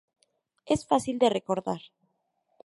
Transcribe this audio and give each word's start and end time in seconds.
Es 0.65 0.87
fácil 0.87 1.19
de 1.19 1.29
recordar". 1.29 1.79